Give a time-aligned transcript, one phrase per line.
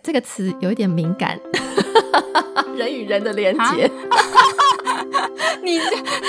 [0.00, 1.38] 这个词有一点敏感，
[2.76, 3.90] 人与人的连接。
[5.62, 5.78] 你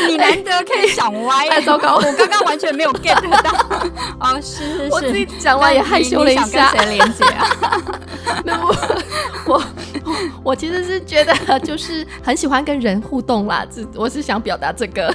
[0.07, 1.95] 你难得可以想歪，太 糟糕！
[1.95, 3.51] 我刚刚完全没有 get 到。
[4.19, 6.71] 哦，是是是，我自己讲完也害羞了一下。
[6.71, 7.47] 跟谁连接啊？
[8.45, 8.75] 那我
[9.47, 9.63] 我
[10.43, 15.11] 我其实是觉得就是很喜欢跟人互动啦，这我是想表达这个。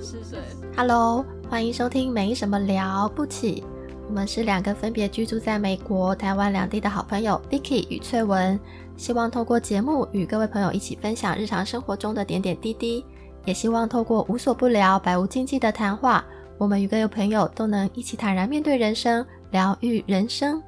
[0.00, 0.42] 是是
[0.76, 3.62] ，Hello，欢迎收听没什么了不起。
[4.08, 8.58] 我们是两个分别居住在美国、台湾两地的好朋友，Vicky 与翠文。
[8.96, 13.04] 希望透过节目与各位朋友一起分享日常生活中的点点滴滴，
[13.44, 16.24] 也希望透过无所不聊、百无禁忌的谈话，
[16.56, 20.62] 我们与各位朋友都能一起坦然面对人生，疗愈人生。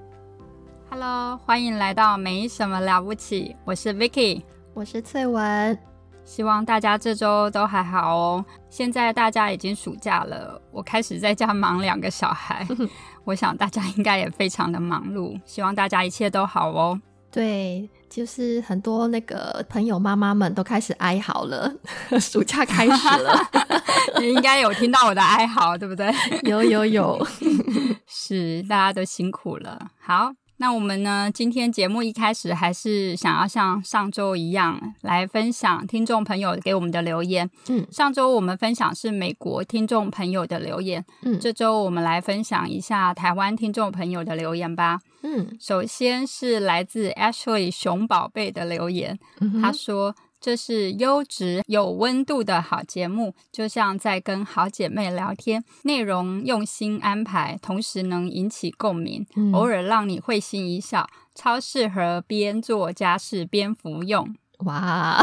[0.90, 4.42] Hello，欢迎来到没什么了不起，我是 Vicky，
[4.74, 5.76] 我是翠文。
[6.22, 8.44] 希望大家这周都还好哦。
[8.68, 12.64] 现在大家已经暑假了，我开始在家忙两个小孩，
[13.24, 15.38] 我想大家应该也非常的忙碌。
[15.44, 17.00] 希望大家一切都好哦。
[17.30, 21.72] 对，就是很多那个朋友妈妈们都开始哀嚎了，
[22.20, 23.40] 暑假开始了，
[24.18, 26.12] 你应该有听到我的哀嚎，对不对？
[26.42, 27.24] 有有有，
[28.08, 29.90] 是大家都辛苦了。
[30.00, 30.32] 好。
[30.60, 31.30] 那我们呢？
[31.32, 37.48] 今天节目一开始还是想要像上周一样来分享听众朋友给我们的留言。
[37.68, 41.02] 嗯，上周我们分享是美国听众朋友的留言。
[41.22, 45.00] 嗯，这周我们来分享一下台湾听众朋友的留言吧。
[45.22, 49.18] 嗯，首先是来自 Ashley 熊宝贝的留言，
[49.62, 50.14] 他说。
[50.40, 64.34] 这是优质有温度的好节目，就像在跟好姐妹聊天，内容用心安排，同时能引起共鸣，偶尔让你会心一笑，超适合边做家事边服用。
[64.60, 65.18] 哇，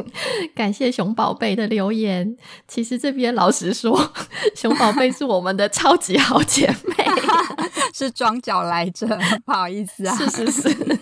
[0.56, 2.36] 感谢熊宝贝的留言。
[2.66, 4.12] 其实这边老实说，
[4.56, 7.04] 熊宝贝是我们的超级好姐妹，
[7.94, 9.06] 是装脚来着，
[9.44, 10.16] 不好意思啊。
[10.16, 10.98] 是是是，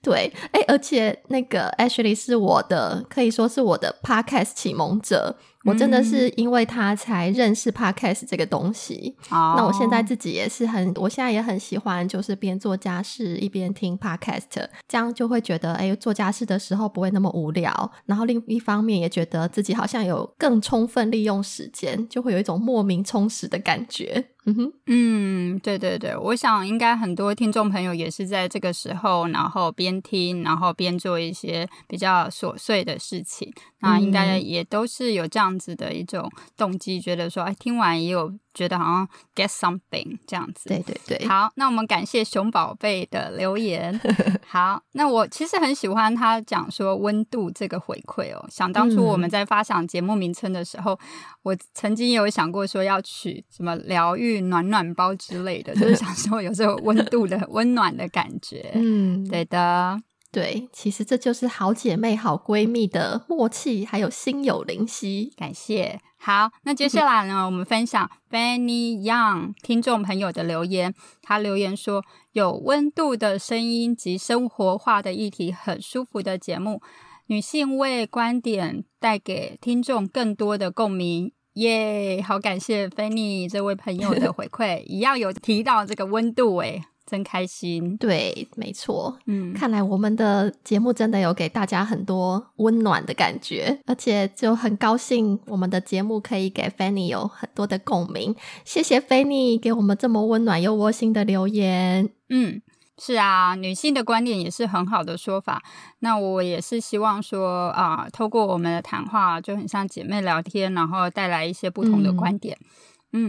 [0.00, 5.36] 对，哎，而且那个 Ashley 是我的，可以说是我的 Podcast 启蒙者。
[5.64, 9.14] 我真的是因为他才认识 podcast 这个东西。
[9.30, 17.92] 那我现在自己也是很，我现在也很喜欢，就是边做家事一边听 podcast，这样就会觉得，哎，做家事的时候不会那么无聊。
[18.06, 24.30] 然后另一方面也觉得自己好像有更充分利用时间，就会有一种莫名充实的感觉。
[24.44, 38.32] 嗯哼，嗯，对对对，我想应该很多听众朋友也是在这个时候，然后边听，然后边做一些比较琐碎的事情，那应该也都是有这样子的一种动机，觉得说，哎，听完也有。
[38.54, 41.26] 觉得好像 get something 这样子，对对对。
[41.26, 43.98] 好，那我们感谢熊宝贝的留言。
[44.46, 48.46] 好，那我其实很喜欢他讲说温度这个回馈哦。
[48.50, 50.98] 想当初我们在发想节目名称的时候，
[51.42, 58.70] 我曾经有想过说要取什么疗愈暖暖包之类的，就是想说有这种温度的温暖的感觉。
[58.74, 60.00] 嗯，对的。
[60.32, 65.30] 对，其实这就是好姐妹、好闺蜜的默契，还有心有灵犀。
[65.36, 66.00] 感谢。
[66.16, 70.94] 好，那接下来呢，我们分享 Fanny Young 听众朋友的留言。
[71.20, 76.80] 他留言说：“有温度的声音及生活化的议题，很舒服的节目，
[77.26, 86.82] 女性味观点带给听众更多的共鸣。”耶，好感谢 Fanny 这位朋友的回馈， 一样有提到这个温度诶。
[87.04, 98.34] 真开心，对，没错，嗯，看来我们的节目真的有给大家很多温暖的感觉，而且就很高兴我们的节目可以给 Fanny 有很多的共鸣。
[98.64, 102.08] 谢谢 Fanny 给我们这么温暖又窝心的留言。
[102.28, 102.62] 嗯，
[102.98, 105.62] 是啊，女性的观点也是很好的说法。
[105.98, 112.56] 那我也是希望说啊，透过我们的谈话，就很像姐妹聊天，然后带来一些不同的观点。
[112.60, 112.66] 嗯，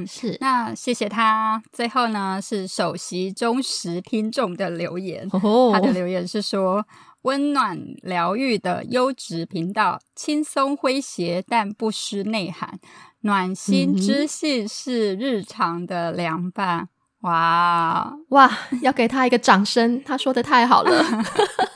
[0.07, 0.37] 是。
[0.39, 1.61] 那谢谢他。
[1.71, 5.29] 最后呢，是首席忠实听众的留言。
[5.29, 6.85] 他的留言是说：
[7.23, 12.79] 温暖疗愈的优质频道，轻松诙谐但不失内涵，
[13.21, 16.89] 暖心知性是日常的凉拌。
[17.21, 18.51] 哇哇，
[18.81, 20.03] 要给他一个掌声！
[20.03, 21.05] 他说的太好了，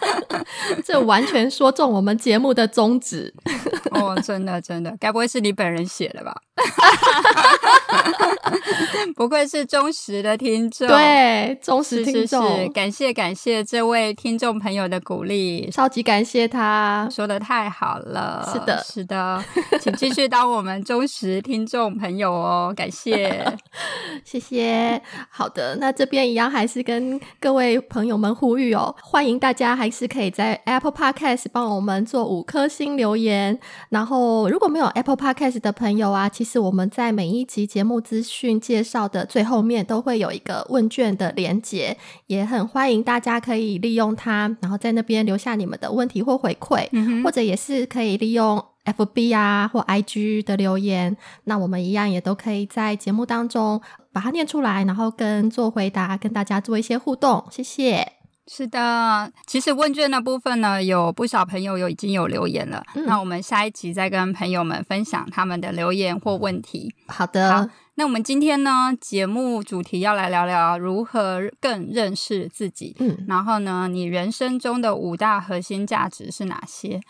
[0.83, 3.33] 这完全说中我们节目的宗旨。
[3.91, 6.35] 哦，真的真的，该不会是你本人写的吧？
[9.15, 19.43] 不愧是忠实的听众，对，忠实听众，感谢感谢这位听众朋友的鼓励，超级感谢他，说的太好了，是的，是的，
[19.81, 23.43] 请继续当我们忠实听众朋友哦，感谢，
[24.23, 25.01] 谢谢。
[25.29, 33.59] 好的，那这边一样还是跟各位朋友们呼吁哦，欢迎大家还是可以在 Apple Podcast 帮我们做五颗星留言，
[33.89, 41.97] 然后，如果没有 Apple Podcast 的朋友啊，其实我们在每一集节目资讯介绍的最后面都会有一个问卷的连接，
[42.27, 46.87] 也很欢迎大家可以利用它，然后在那边留下你们的问题或回馈，
[47.23, 53.81] 或者也是可以利用 FB 啊或 IG 的留言，那我们一样也都可以在节目当中
[54.13, 57.43] 把它念出来，然后跟做回答，跟大家做一些互动。
[57.51, 58.16] 谢谢。
[58.49, 62.81] 是的，其实问卷的部分呢，有不少朋友有已经有留言了。
[63.05, 66.93] 那我们下一集再跟朋友们分享他们的留言或问题。
[67.07, 72.95] 好的，那我们今天呢，节目主题要来聊聊如何更认识自己。
[72.99, 77.01] 嗯，然后呢，你人生中的五大核心价值是哪些？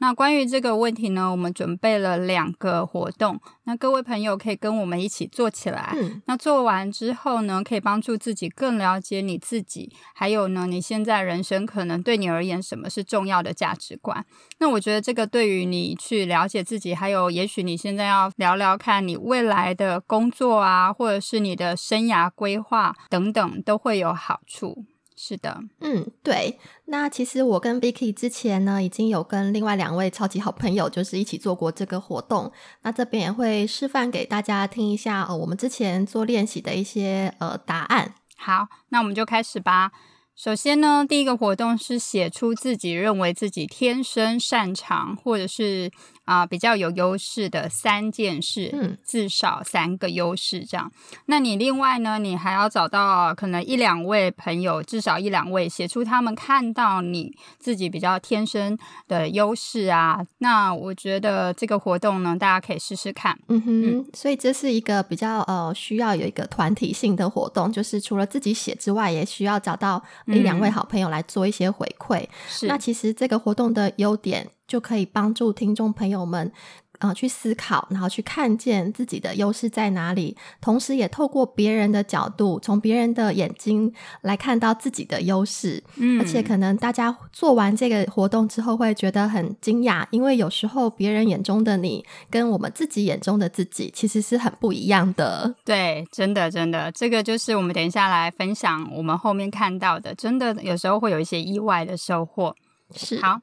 [0.00, 5.94] 那关于这个问题呢，我们准备了两个活动，那各位朋友可以跟我们一起做起来。
[6.24, 14.24] 那做完之后呢，可以帮助自己更了解你自己，还有呢，你现在人生可能对你而言什么是重要的价值观。
[14.58, 24.86] 那我觉得这个对于你去了解自己，还有也许你现在要聊聊看你未来的工作啊，或者是你的生涯规划等等，都会有好处。
[25.22, 26.58] 是的，嗯，对。
[26.86, 32.50] 那其实我跟 Vicky 之前呢，已经有跟另外两位超级好朋友，就是一起做过这个活动。
[32.84, 38.14] 那这边也会示范给大家听一下，呃，我们之前做练习的一些呃答案。
[38.38, 39.92] 好，那我们就开始吧。
[40.34, 45.92] 首先呢，第一个活动是写出自己认为自己天生擅长，或者是。
[46.30, 50.92] 啊，比较有优势的三件事，嗯，至少三个优势这样。
[51.26, 58.78] 那你另外呢，你还要找到可能一两位朋友，至少一两位，写出他们看到你自己比较天生
[59.08, 60.24] 的优势啊。
[60.38, 63.36] 那我觉得这个活动呢，大家可以试试看。
[63.48, 72.24] 嗯哼，所以这是一个比较呃需要有一个团体性的活动，就是除了自己写之外，也需要找到一两位好朋友来做一些回馈。
[72.46, 74.46] 是，那其实这个活动的优点。
[74.70, 76.52] 就可以帮助听众朋友们，
[77.00, 85.82] 呃，去思考，然后去看见自己的优势在哪里，同时也透过别人的角度，从别人的眼睛来看到自己的优势。
[85.96, 95.52] 嗯，而且可能大家做完这个活动之后会觉得很惊讶，因为有时候别人眼中的你跟我们自己眼中的自己其实是很不一样的。
[95.64, 102.54] 对，真的，真的，这个就是我们等一下来分享我们后面看到的，真的有时候会有一些意外的收获。
[102.94, 103.40] 是好。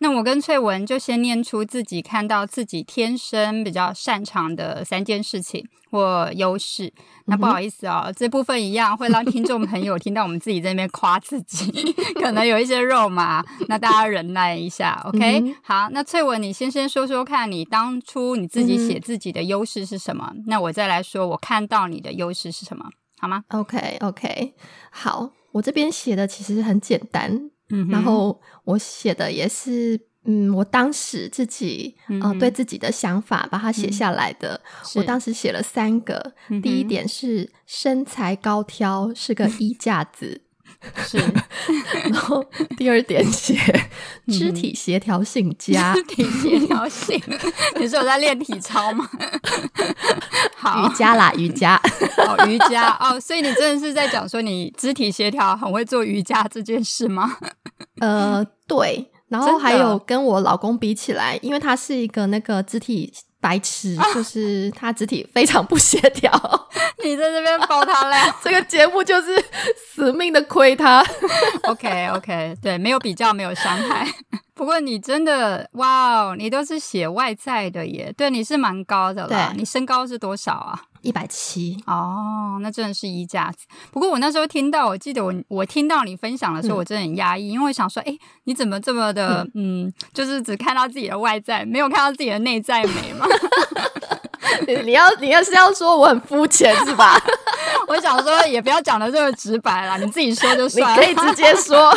[0.00, 6.92] 那我跟翠文就先念出自己看到自己天生比较擅长的三件事情或优势。
[7.24, 11.92] 那不好意思哦，这部分一样会让听众朋友听到我们自己在那边夸自己，
[12.22, 15.54] 可能有一些肉麻，那大家忍耐一下，OK？
[15.62, 20.32] 好，那翠文，你先先说说看你当初你自己写自己的优势是什么？
[20.46, 22.86] 那我再来说我看到你的优势是什么，
[23.18, 24.54] 好吗？OK，OK，
[24.90, 27.50] 好，我这边写的其实很简单。
[27.70, 34.60] 嗯，然后我写的也是，嗯，我当时自己呃对自己的想法把它写下来的。
[34.94, 36.32] 我当时写了三个，
[36.62, 40.42] 第一点是身材高挑，是个衣架子。
[41.04, 41.18] 是，
[42.10, 42.44] 然后
[42.76, 43.56] 第二点写
[44.28, 47.20] 肢体协调性佳，肢体协调性，
[47.80, 49.08] 你是有在练体操吗？
[50.56, 51.80] 好，瑜伽啦，瑜伽，
[52.26, 52.96] 哦，瑜伽。
[53.00, 57.36] 哦，所以你真的是在讲说你肢体协调很会做瑜伽这件事吗？
[58.00, 63.12] 呃，对，然后还有跟我老公比起来，因为他是一个那个肢体。
[63.40, 66.30] 白痴， 就是他肢体非常不协调。
[67.04, 68.16] 你在这边包他嘞？
[68.42, 69.44] 这个节目就是
[69.76, 71.04] 死命的亏他。
[71.64, 74.06] OK OK，对，没有比较，没有伤害。
[74.54, 78.12] 不过你真的哇哦，你都是写外在的耶。
[78.16, 79.52] 对，你是蛮高的了。
[79.56, 80.82] 你身高是多少啊？
[81.02, 83.66] 一百七哦，那真的是衣架子。
[83.90, 93.26] 不过我那时候听到，我记得我我听到你分享的时候，我真的很压抑，因为我想说，哎，你怎么这么的，嗯，就是只看到自己的外在，没有看到自己的内在美吗？
[94.84, 97.18] 你要你要是要说我很肤浅是吧？
[97.88, 101.92] 我想说也不要讲的这么直白了，你自己说就算，你可以直接说。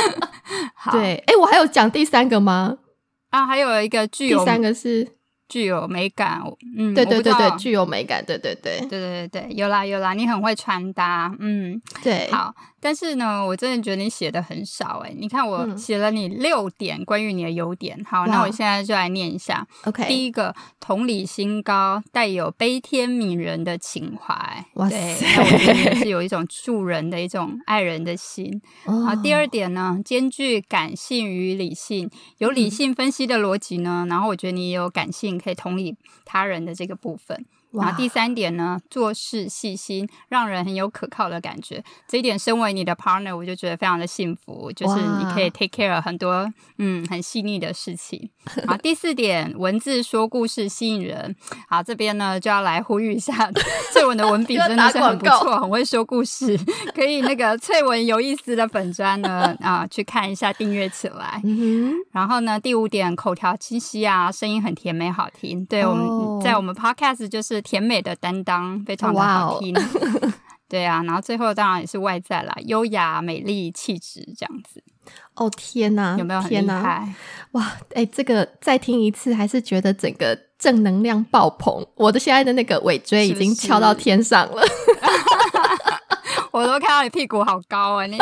[0.92, 2.76] 对，哎，我还有讲第三个吗？
[3.30, 5.17] 啊，还有一个具有第三个是。
[5.48, 6.42] 具有美感，
[6.76, 12.54] 嗯，对对对对，具有美感，对对对，对对对对，有啦有啦，你很会穿搭，嗯，对，好。
[12.80, 15.12] 但是呢，我真的觉得你写的很少哎。
[15.16, 19.66] 你看我写了你六点关于你的优点，好，那我现在就来念一下。
[19.84, 24.64] OK，第一个，同理心高，带有悲天悯人的情怀。
[24.74, 25.14] 哇塞，
[25.94, 28.60] 是有一种助人的一种爱人的心。
[28.84, 34.06] 好，第二点呢，兼具感性与理性，有理性分析的逻辑呢。
[34.08, 37.44] 然后我觉得你也有感性，可以同理他人的这个部分。
[37.72, 41.84] 然后第三点呢，做事细心，让人很有可靠的感觉。
[42.06, 48.30] 这一点，身为你的 partner，我就觉得非常的幸福，就是你可以 take care 很多嗯很细腻的事情。
[48.66, 51.36] 好， 第四点，文字说故事吸引人。
[51.68, 53.50] 好，这边呢就要来呼吁一下，
[53.92, 56.58] 翠文的文笔真的是很不错，很会说故事，
[56.94, 61.42] 可以那个翠文有意思的粉砖呢啊去看一下，订阅起来。
[62.12, 65.64] 然后呢，第五点，口条清晰啊，声音很甜美好听。
[65.66, 67.57] 对我们在我们 podcast 就是。
[67.62, 69.74] 甜美的担当，非常的好听。
[70.68, 74.82] 对啊，然后最后当然也是外在啦，优雅、美丽、气质这样子。
[75.34, 77.08] 哦天哪，有没有很厉害？
[77.52, 81.86] 哇，哎，这个再听一次，还是觉得整个正能量爆棚。
[81.94, 84.62] 我的现在的那个尾椎已经翘到天上了。
[86.50, 88.06] 我都看到你屁股好高啊！
[88.06, 88.18] 你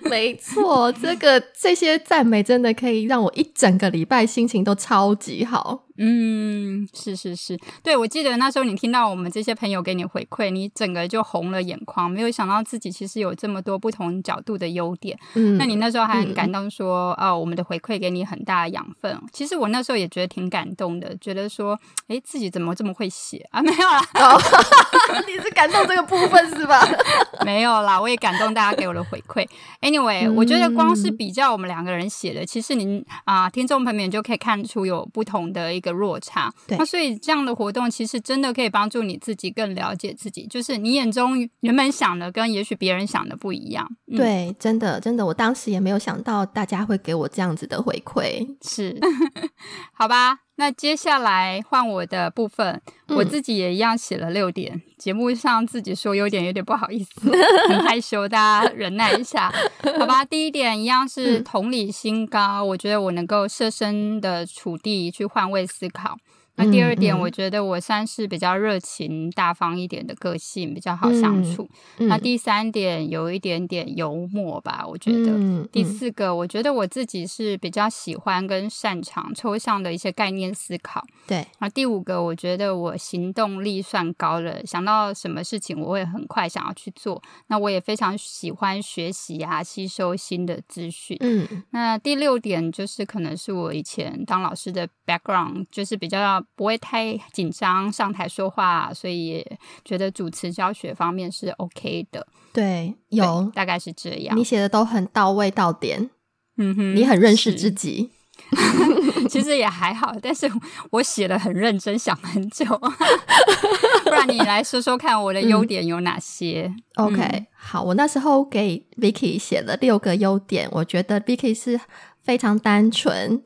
[0.08, 5.84] 没错，这个这些赞美真的可以让我一整个礼拜心情都超级好。
[6.02, 15.18] 嗯，是是是，对我记得那时候你听到我们这些朋友给你回馈，你整个就红了眼眶，没有想到自己其实有这么多不同角度的优点。
[15.34, 19.14] 嗯，那你那时候还很感动，说哦，我们的回馈给你很大的养分。
[19.30, 21.78] 其实我那时候也觉得挺感动的，觉得说，
[22.08, 23.60] 哎，自己怎么这么会写啊？
[23.62, 24.00] 没有啦，
[25.28, 26.80] 你是感动这个部分是吧？
[27.44, 29.46] 没有啦，我也感动大家给我的回馈。
[29.82, 35.89] Anyway，我觉得光是比较我们两个人写的，其实您啊，听众朋友们就可以看出有不同的一个。
[35.92, 43.88] 落差，那所以这样的活动其实真的可以帮助你自己更了解自己，就是你眼中原本想的跟也许别人想的不一样。
[44.16, 48.98] 对，真的真的，我当时也没有想到大家会给我这样子的回馈，是。
[49.92, 50.38] 好吧？
[50.60, 57.32] 那接下来换我的部分，我自己也一样写了六点，节目上自己说有点有点不好意思，
[57.66, 59.50] 很害羞，大家忍耐一下，
[59.98, 60.22] 好吧？
[60.22, 66.18] 第一点一样是同理心高，我觉得我能够设身的处地去换位思考。
[66.56, 71.66] 那第二点，我觉得我算是比较热情大方一点的个性，比较好相处。
[71.96, 75.66] 那第三点，有一点点幽默吧，我觉得。
[75.72, 81.02] 第四个，我觉得我自己是比较喜欢跟擅长抽象的一些概念思考。
[81.26, 81.46] 对。
[81.60, 87.22] 那第五个，我觉得我行动力算高了，想到什么事情我会很快想要去做。
[87.46, 91.16] 那我也非常喜欢学习啊，吸收新的资讯。
[91.20, 91.46] 嗯。
[91.70, 96.39] 那第六点就是可能是我以前当老师的 background，就是比较。
[96.54, 99.46] 不会太紧张上台说话，所以
[99.84, 102.26] 觉得主持教学方面是 OK 的。
[102.52, 104.36] 对，有大概是这样。
[104.36, 106.10] 你写的都很到位到点，
[106.56, 108.10] 嗯哼，你很认识自己。
[109.28, 110.50] 其实也还好，但是
[110.90, 112.64] 我写的很认真，想很久。
[114.04, 121.78] 不然你来说说看，我的优点有哪些？OK，好，我那时候给 Vicky 写了六个优点，我觉得 Vicky 是
[122.22, 123.40] 非常单纯。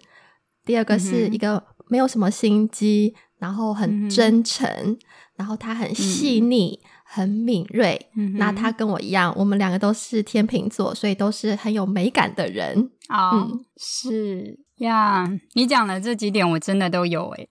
[0.64, 1.62] 第二个是一个。
[1.94, 4.98] 没有什么心机，然后很真诚，
[5.36, 8.10] 然后他很细腻、很敏锐。
[8.36, 12.90] 那他跟我一样，我们两个都是天秤座，所以都是很有美感的人。
[13.08, 17.48] 哦，是呀，你讲的这几点我真的都有诶。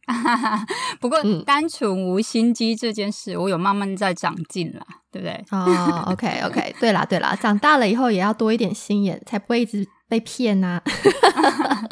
[0.99, 5.45] 不过单纯无心机这件事，我有慢慢在长进了，对不对？
[5.51, 9.87] 哦，OK，OK，对啦，对啦，长大了以后也要多一点心眼，才不会一直。
[10.13, 10.79] 被骗 呐！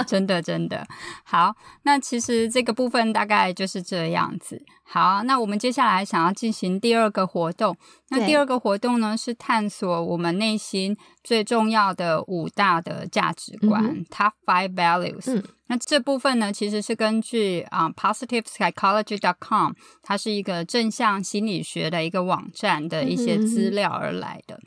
[0.06, 0.86] 真的真的
[1.24, 1.56] 好。
[1.82, 4.64] 那其实这个部分大概就是这样子。
[4.94, 7.78] 好，那我们接下来想要进行第二个活动。
[8.10, 15.42] 那第二个活动呢，是探索我们内心最重要的五大的价值观 （Top Five Values）。
[15.68, 19.72] 那这部分呢，其实是根据啊，PositivePsychology.com，
[20.04, 24.60] 它是一个正向心理学的一个网站的一些资料而来的。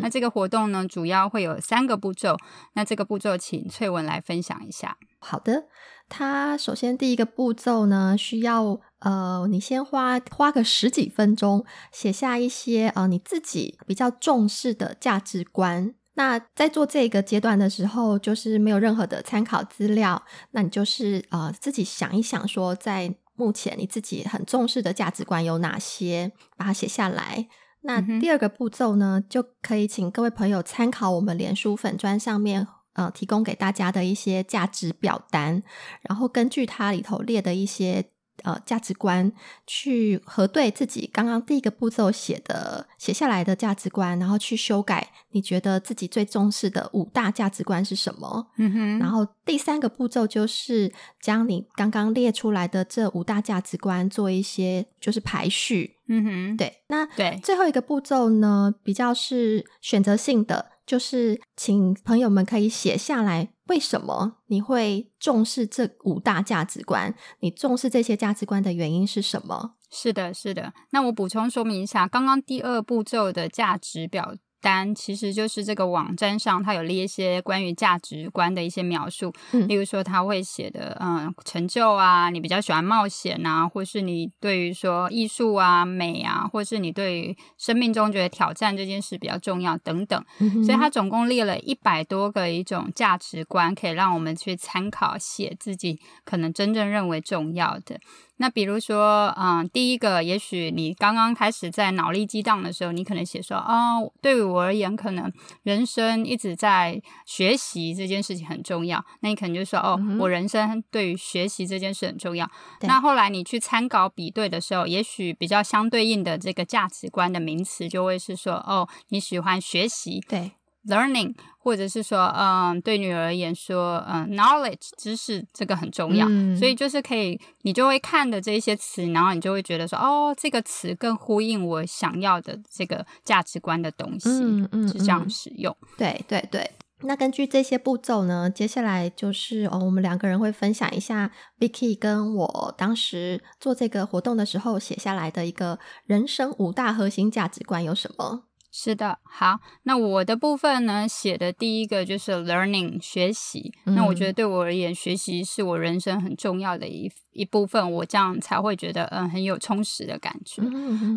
[0.00, 2.36] 那这个活动呢，主要会有三个步骤。
[2.74, 4.96] 那这个步骤，请翠文来分享一下。
[5.18, 5.64] 好的，
[6.08, 15.94] 它首先第一个步骤呢，需要呃，你先花花个十几分钟，写下一些呃你自己比较重视的价值观。
[16.14, 27.48] 那在做这个阶段的时候，就是没有任何的参考资料，那你就是呃自己想一想，说在目前你自己很重视的价值观有哪些，把它写下来。
[27.80, 35.62] 那第二个步骤呢，就可以请各位朋友参考我们脸书粉砖上面呃提供给大家的一些价值表单，
[36.02, 38.11] 然后根据它里头列的一些。
[38.44, 39.30] 呃，价值观
[39.66, 45.10] 去核对自己刚刚第一个步骤写的写下来的价值观，然后去修改。
[45.30, 48.48] 你觉得自己最重视的五大价值观是什么？
[48.58, 48.98] 嗯哼。
[48.98, 55.96] 然后第三个步骤就是将你刚刚列出来的这五大价值观做一些就是排序。
[56.08, 56.56] 嗯哼。
[56.56, 60.72] 对，那对最后一个步骤呢，比较是选择性的。
[60.84, 67.14] 就是请朋友们可以写下来，为什么你会重视这五大价值观？
[67.40, 69.74] 你重视这些价值观的原因是什么？
[69.90, 70.72] 是的，是的。
[70.90, 74.34] 那我补充说明一下，刚刚第二步骤的价值表。
[74.62, 79.32] 单其实就是这个网站上，它有列一些关于价值观的一些描述，
[79.68, 90.24] 例如说他会写的，嗯，成就啊，你比较喜欢冒险啊，或是你对于说艺术啊、美啊，或是你对于生命中觉得挑战这件事比较重要等等，
[90.64, 97.98] 所以他总共列了一百多个一种价值观，可以让我们去参考写自己可能真正认为重要的。
[98.42, 105.32] 那比如说，嗯，第一个，也许你刚刚开始在脑力激荡的时候，你可能写说，哦，对于我而言，可能
[105.62, 109.04] 人生一直在学习这件事情很重要。
[109.20, 112.50] 那你可能就说，哦，我人生对于学习这件事很重要。
[112.80, 120.50] 那后来你去参考比对的时候，也许比较相对应的这个价值观的名词就会是说，哦，你喜欢学习，对
[120.86, 121.34] ，learning。
[121.64, 126.26] 或者是说，嗯，对女儿而言，说，嗯，knowledge 知识这个很重要，
[126.58, 135.72] 所以就是可以，你就会看的这些词，然后你就会觉得说，哦，这个词更呼应我想要的这个价值观的东西，嗯嗯，是这样使用。
[135.96, 136.68] 对对对。
[137.04, 148.46] 那根据这些步骤呢，接下来就是哦，我们两个人会分享一下 Vicky 跟我当时做这个活动的时候写下来的一个人生五大核心价值观有什么。
[148.74, 153.70] 是的，好，那我的部分呢，写的第一个就是 learning 学习。
[153.84, 160.62] 那我觉得对我而言，学习是我人生很重要的一一部分，我这样才会觉得嗯很有充实的感觉。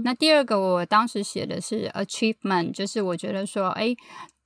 [0.04, 3.96] 那第二个，我当时写的是 achievement，就是我觉得说，哎。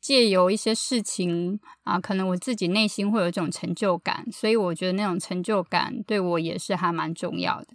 [0.01, 7.68] 借由一些事情啊，可能我自己内心会有一种成就感，所以我觉得那种成就感对我也是还蛮重要的。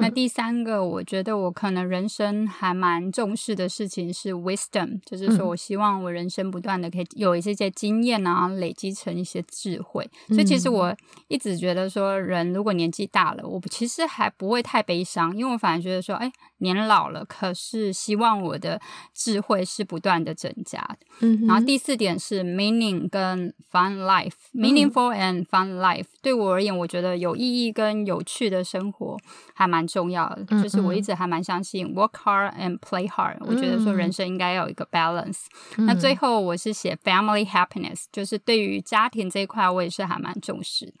[0.00, 10.08] 那第三个，我觉得我可能人生还蛮重视的事情是 wisdom，就是说我希望我人生不断的可以有一些些经验啊，累积成一些智慧。
[10.28, 10.96] 所以其实我
[11.28, 18.80] 一直觉得说，人如果年纪大了，我其实还不会太悲伤，因为我反而觉得说，哎，年老了，可是希望我的
[19.14, 20.98] 智慧是不断的增加的。
[21.20, 21.65] 嗯，然后。
[21.66, 26.06] 第四点是 meaning 跟 fun life，meaningful and fun life。
[26.22, 29.16] 对我而言，我觉得有意义跟有趣的生活
[29.52, 30.44] 还蛮重要的。
[30.62, 33.36] 就是我一直还蛮相信 work hard and play hard。
[33.40, 35.46] 我觉得说人生应该要有一个 balance。
[35.78, 40.94] 那最后我是写 family happiness，就是对于家庭这一块，我也是还蛮重视。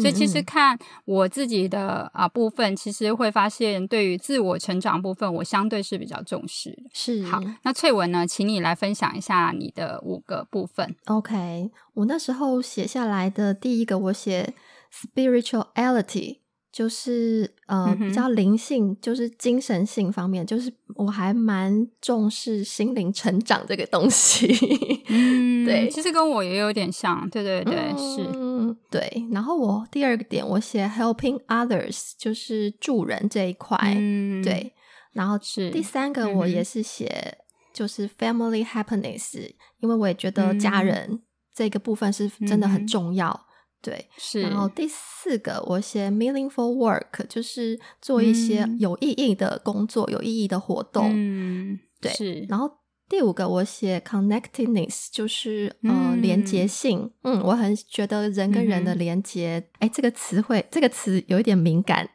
[0.00, 6.78] 所以其实看我自己的啊部分，其实会发现对于自我成长部分，我相对是比较重视。
[6.92, 10.00] 是好，那翠文呢，请你来分享一下你的。
[10.12, 11.70] 五个部分，OK。
[11.94, 14.52] 我那时候写下来的第一个，我写
[14.92, 16.38] spirituality，
[16.70, 24.46] 就是呃比较灵性，就是精神性方面，就是我还蛮重视心灵成长这个东西。
[25.08, 29.26] 嗯，对，其实跟我也有点像，对对对，是，对。
[29.32, 34.72] 然后我第二个点，我写 helping others，就是助人这一块，嗯对。
[35.12, 37.38] 然后是第三个，我也是写。
[37.72, 41.20] 就是 family happiness，因为我也觉得家人
[41.54, 43.46] 这个部分是真的很重要，
[43.80, 44.08] 对。
[44.16, 44.42] 是。
[44.42, 51.10] 然后第四个，我写 meaningful work，就是做一些有意义的工作、有意义的活动。
[51.12, 52.12] 嗯，对。
[52.12, 52.46] 是。
[52.48, 52.70] 然后
[53.08, 57.10] 第五个，我写 connectedness，就是呃连接性。
[57.22, 62.08] 嗯，我很觉得人跟人的连接，哎，这个词汇，这个词有一点敏感。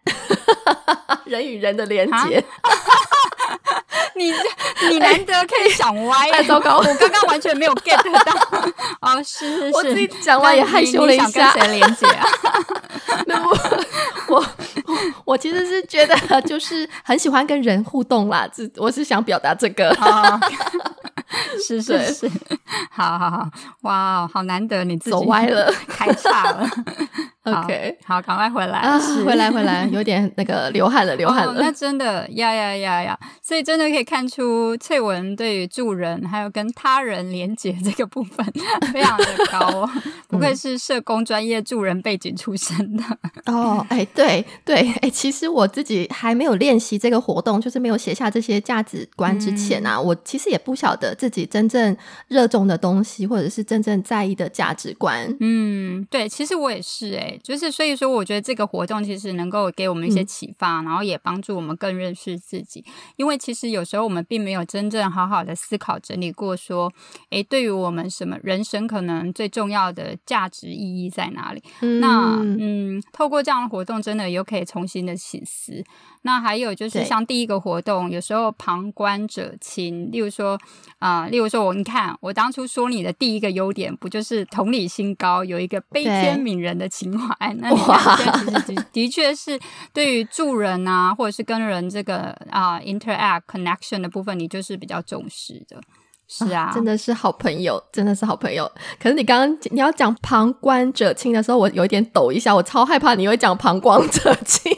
[1.25, 2.43] 人与人的连接。
[4.17, 4.33] 你
[4.89, 6.77] 你难得可以想歪，太 糟糕！
[6.77, 8.33] 我刚刚完全没有 get 到。
[9.01, 11.51] 哦，是是是，我自己讲完也害羞了一下。
[11.51, 12.25] 跟谁连接啊？
[13.27, 13.57] 那我
[14.27, 14.45] 我
[15.25, 19.95] 我其实是觉得就是很喜欢跟人互动啦，这我是想表达这个。
[21.67, 22.31] 是是是，
[22.89, 23.49] 好好好，
[23.81, 26.69] 哇，好难得你自己走歪了，开叉了。
[27.53, 31.55] OK，好，赶快回来，回来回来，有点那个流汗了， 流汗了。
[31.59, 38.45] 那真的呀呀呀呀，所以真的可以看出翠文对于助人还有跟他人连接这个部分
[38.91, 39.89] 非常的高哦，
[40.27, 43.03] 不愧是社工专业助人背景出身的
[43.45, 43.85] 哦。
[43.89, 51.95] 哎，对对，哎，其实我自己还没有练习这个活动，就是没有写下这些价值观之前啊，我其实也不晓得自己真正
[52.27, 55.33] 热衷的东西，或者是真正在意的价值观。
[55.39, 57.36] 嗯，对，其实我也是哎。
[57.43, 62.83] 就是所以说，我觉得这个活动其实能够给我们一些启发，然后也帮助我们更认识自己。
[63.15, 66.91] 因为其实有时候我们并没有真正好好的思考整理过，说，
[67.29, 71.63] 诶，对于我们什么人生可能最重要的价值意义在哪里？
[71.99, 75.83] 那嗯，透过这样的活动，真的又可以重新的醒思。
[76.27, 80.11] 那还有就是像第一个活动，有时候旁观者清。
[80.11, 80.59] 例如说，
[80.99, 87.33] 啊，例如说我，你看我当初说你的第一个优点，不就是同理心高，有一个悲天悯人的情怀？
[87.59, 89.57] 那你看，其实的的确是
[89.93, 95.81] 对于助人啊，或者是跟人这个啊 interact connection 的部分，你就是比较重视的。
[96.29, 98.69] 是啊，真的是好朋友，真的是好朋友。
[98.99, 104.69] 可是你刚刚你要讲旁观者清的时候，我有一点抖一下，我超害怕你会讲旁观者清。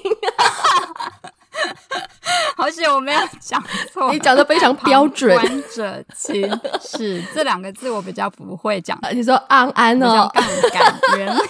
[2.58, 3.62] 而且我没有讲
[3.94, 5.36] 错，你讲的非常标准。
[5.38, 8.98] 旁观者清是这两个字，我比较不会讲。
[9.14, 11.42] 你说安安哦，杠杆原理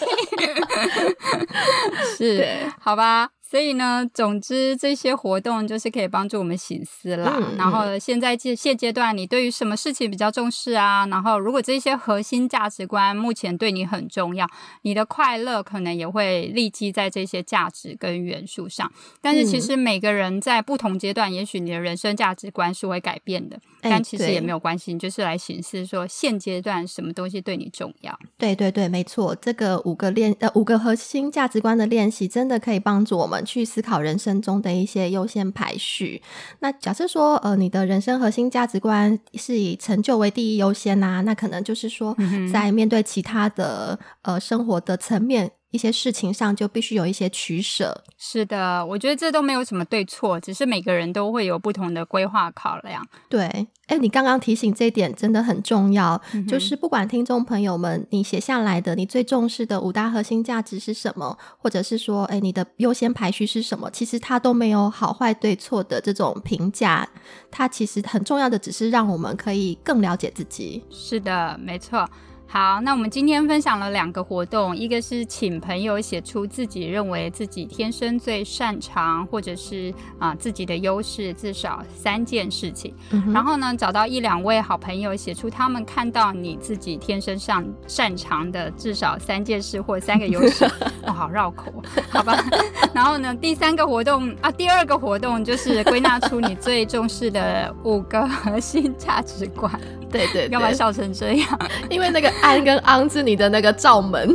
[2.17, 3.30] 是好吧？
[3.49, 7.41] 所以呢，总之这些活动就是可以帮助我们醒思啦。
[7.57, 11.07] 然后现在现现阶段，你对于什么事情比较重视啊？
[11.07, 14.47] 然后如果这些核心价值观目前对你很重要，
[14.83, 18.91] 你的快乐可能也会立即在这些价值跟元素上。
[19.19, 23.59] 但是其实每个人在不同阶段，也许你的人生价值观是会改变的。
[23.81, 28.17] 但其实也没有关系，你就是来显示说现阶段什么东西对你重要。
[28.37, 33.39] 对对对，没错，这个五个练呃五个核心价值观的练习，真的可以帮助我们。
[33.49, 36.21] 去思考人生中的一些优先排序。
[36.59, 42.15] 那假设说，呃，你的人生核心价值观是以成就为第一优先呐，那可能就是说，
[42.51, 45.51] 在面对其他的呃生活的层面。
[45.71, 48.03] 一些事情上就必须有一些取舍。
[48.17, 53.05] 是的，我觉得这都没有什么对错，只是每个人都会有不同的规划考量。
[53.29, 67.08] 对，哎，你刚刚提醒这一点真的很重要，就是不管听众朋友们你写下来的，你最重视的五大核心价值是什么，或者是说，哎，你的优先排序是什么，其实它都没有好坏对错的这种评价，
[67.51, 70.84] 它其实很重要的只是让我们可以更了解自己。
[70.89, 72.10] 是的，没错。
[72.51, 82.91] 好，那我们今天分享了两个活动，一个是请朋友写出自己认为自己天生最擅长，或者是啊自己的优势，至少三件事情。
[83.31, 90.65] 然后呢，找到一两位好朋友，写出他们看到你自己天生上擅长的至少三件事或三个优势。
[91.03, 91.71] 哇， 好绕口，
[92.09, 92.35] 好吧。
[92.95, 99.71] 然后呢，第三个活动啊，第二个活动就是归纳出你最重视的五个核心价值观。
[100.12, 101.60] 对对，干嘛笑成这样？
[101.89, 102.30] 因为那个。
[102.41, 104.34] 安跟昂是你的那个罩门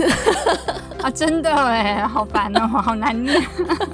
[1.03, 3.43] 啊，真的哎，好烦哦，好难念。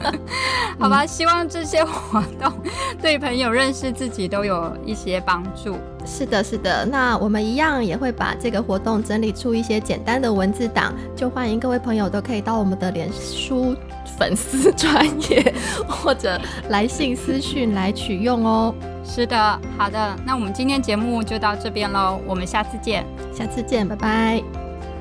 [0.79, 2.53] 好吧，希望这些活动
[3.01, 5.77] 对朋友认识自己都有一些帮助。
[6.05, 6.85] 是的，是的。
[6.85, 13.77] 那我们一样也会把这个活动整理出一些简单的文字档，就欢迎各位朋友都可以到我们的脸书
[14.21, 15.55] 粉丝专业
[15.89, 18.75] 或者来信私讯来取用哦。
[19.03, 23.05] 是的，好的，那我们今天节目就到这边喽，我们下次见，
[23.35, 24.43] 下次见，拜拜。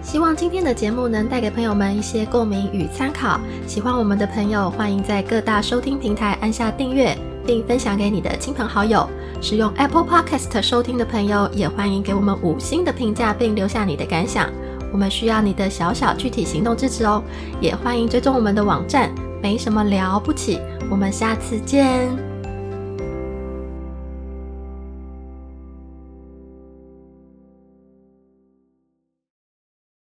[0.02, 3.38] 希望今天的节目能带给朋友们一些共鸣与参考。
[3.68, 9.06] 喜欢我们的朋友，欢迎在各大收听平台按下订阅，并分享给你的亲朋好友。
[9.42, 14.50] 使用 Apple Podcast 收听的朋友，也欢迎给我们五星的评价，并留下你的感想。
[14.92, 17.24] 我们需要你的小小具体行动支持哦。
[17.60, 19.10] 也欢迎追踪我们的网站，
[19.42, 20.60] 没什么了不起。
[20.90, 22.29] 我们下次见。